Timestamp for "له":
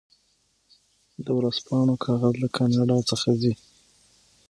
2.43-2.47